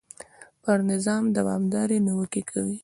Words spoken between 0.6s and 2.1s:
پر نظام دوامدارې